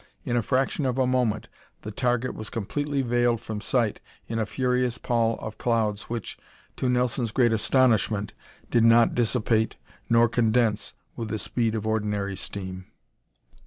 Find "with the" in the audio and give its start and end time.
11.15-11.37